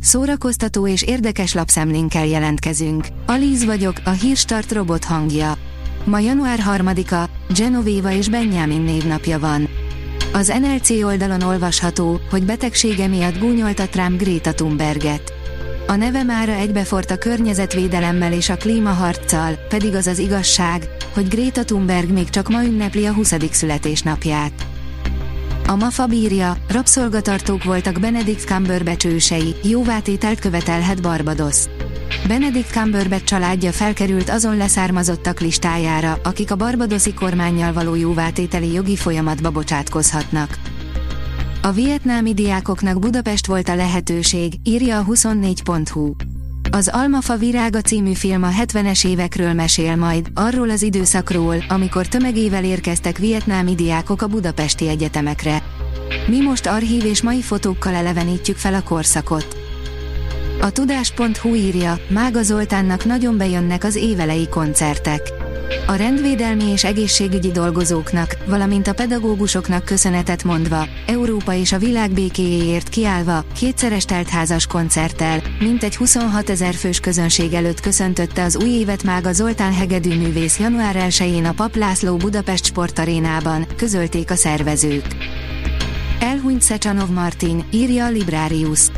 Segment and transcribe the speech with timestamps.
[0.00, 3.06] Szórakoztató és érdekes lapszemlénkkel jelentkezünk.
[3.26, 5.54] Alíz vagyok, a hírstart robot hangja.
[6.04, 9.68] Ma január 3-a, Genovéva és Benjamin névnapja van.
[10.32, 15.32] Az NLC oldalon olvasható, hogy betegsége miatt gúnyolta Trump Greta Thunberget.
[15.86, 21.64] A neve mára egybefort a környezetvédelemmel és a klímaharccal, pedig az az igazság, hogy Greta
[21.64, 23.34] Thunberg még csak ma ünnepli a 20.
[23.50, 24.69] születésnapját.
[25.70, 31.64] A MAFA bírja, rabszolgatartók voltak Benedict Cumberbatch ősei, jóvátételt követelhet Barbados.
[32.26, 39.50] Benedict Cumberbatch családja felkerült azon leszármazottak listájára, akik a barbadoszi kormányjal való jóvátételi jogi folyamatba
[39.50, 40.58] bocsátkozhatnak.
[41.62, 46.14] A vietnámi diákoknak Budapest volt a lehetőség, írja a 24.hu.
[46.72, 52.64] Az Almafa virága című film a 70-es évekről mesél majd, arról az időszakról, amikor tömegével
[52.64, 55.62] érkeztek vietnámi diákok a budapesti egyetemekre.
[56.26, 59.56] Mi most archív és mai fotókkal elevenítjük fel a korszakot.
[60.60, 65.39] A tudás.hu írja, Mága Zoltánnak nagyon bejönnek az évelei koncertek.
[65.86, 72.88] A rendvédelmi és egészségügyi dolgozóknak, valamint a pedagógusoknak köszönetet mondva, Európa és a világ békéjéért
[72.88, 79.32] kiállva, kétszeres teltházas koncerttel, mintegy 26 ezer fős közönség előtt köszöntötte az új évet Mága
[79.32, 85.06] Zoltán hegedű művész január 1-én a Pap László Budapest sportarénában, közölték a szervezők.
[86.20, 88.88] Elhunyt Szecsanov Martin, írja a Librarius.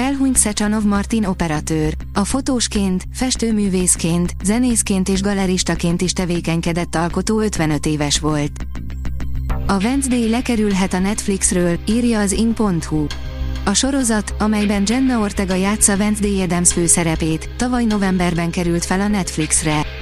[0.00, 1.96] Elhunyt Szecsanov Martin operatőr.
[2.14, 8.66] A fotósként, festőművészként, zenészként és galeristaként is tevékenykedett alkotó 55 éves volt.
[9.66, 13.06] A Wednesday lekerülhet a Netflixről, írja az in.hu.
[13.64, 19.99] A sorozat, amelyben Jenna Ortega játsza Wednesday Adams főszerepét, tavaly novemberben került fel a Netflixre.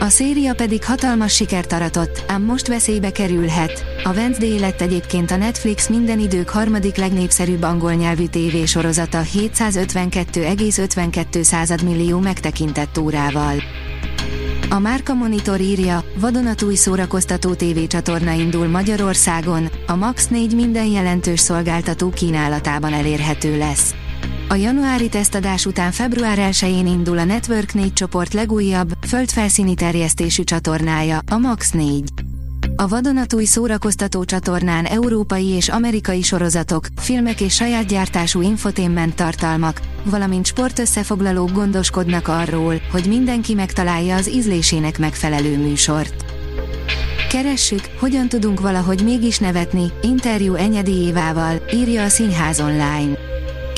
[0.00, 3.84] A széria pedig hatalmas sikert aratott, ám most veszélybe kerülhet.
[4.04, 12.18] A Wednesday lett egyébként a Netflix minden idők harmadik legnépszerűbb angol nyelvű tévésorozata 752,52 millió
[12.18, 13.62] megtekintett órával.
[14.70, 22.10] A Márka Monitor írja, vadonatúj szórakoztató tévécsatorna indul Magyarországon, a Max 4 minden jelentős szolgáltató
[22.10, 23.94] kínálatában elérhető lesz.
[24.50, 31.18] A januári tesztadás után február 1-én indul a Network 4 csoport legújabb, földfelszíni terjesztésű csatornája,
[31.30, 32.04] a Max 4.
[32.76, 40.46] A vadonatúj szórakoztató csatornán európai és amerikai sorozatok, filmek és saját gyártású infotainment tartalmak, valamint
[40.46, 46.24] sportösszefoglalók gondoskodnak arról, hogy mindenki megtalálja az ízlésének megfelelő műsort.
[47.28, 53.27] Keressük, hogyan tudunk valahogy mégis nevetni, interjú Enyedi Évával, írja a Színház online.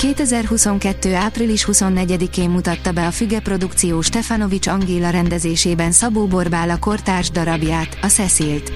[0.01, 1.13] 2022.
[1.13, 7.97] április 24-én mutatta be a Füge produkció Stefanovics Angéla rendezésében Szabó Borbál a kortárs darabját,
[8.01, 8.71] a Cecilt.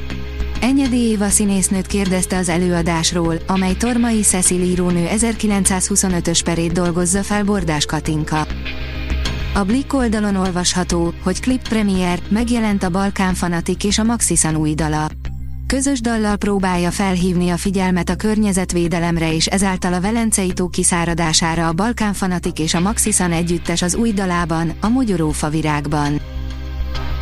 [0.62, 7.86] Enyedi Éva színésznőt kérdezte az előadásról, amely Tormai Cecil írónő 1925-ös perét dolgozza fel Bordás
[7.86, 8.48] Katinka.
[9.54, 14.74] A Blick oldalon olvasható, hogy klip premier, megjelent a Balkán Fanatik és a Maxisan új
[14.74, 15.08] dala.
[15.68, 21.74] Közös dallal próbálja felhívni a figyelmet a környezetvédelemre és ezáltal a Velencei tó kiszáradására a
[21.74, 26.22] Balkán Fanatik és a Maxisan együttes az új dalában, a Mogyorófa virágban.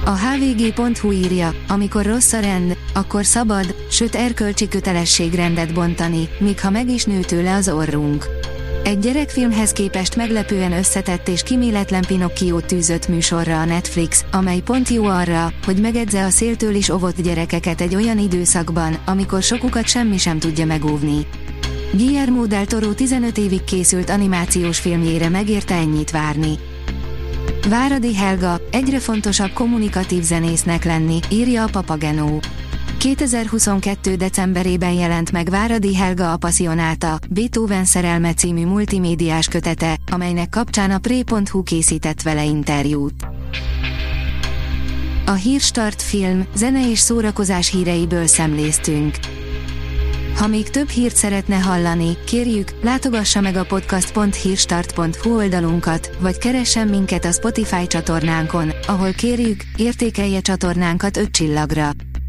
[0.05, 6.59] A hvg.hu írja, amikor rossz a rend, akkor szabad, sőt erkölcsi kötelesség rendet bontani, míg
[6.59, 8.42] ha meg is nő tőle az orrunk.
[8.83, 15.05] Egy gyerekfilmhez képest meglepően összetett és kiméletlen Pinocchiót tűzött műsorra a Netflix, amely pont jó
[15.05, 20.39] arra, hogy megedze a széltől is ovott gyerekeket egy olyan időszakban, amikor sokukat semmi sem
[20.39, 21.27] tudja megóvni.
[21.93, 26.59] Guillermo del Toro 15 évig készült animációs filmjére megérte ennyit várni.
[27.69, 32.41] Váradi Helga, egyre fontosabb kommunikatív zenésznek lenni, írja a Papagenó.
[33.03, 34.15] 2022.
[34.15, 40.97] decemberében jelent meg Váradi Helga a Passionálta, Beethoven szerelme című multimédiás kötete, amelynek kapcsán a
[40.97, 43.13] Pré.hu készített vele interjút.
[45.25, 49.15] A Hírstart film, zene és szórakozás híreiből szemléztünk.
[50.35, 57.25] Ha még több hírt szeretne hallani, kérjük, látogassa meg a podcast.hírstart.hu oldalunkat, vagy keressen minket
[57.25, 61.91] a Spotify csatornánkon, ahol kérjük, értékelje csatornánkat 5 csillagra.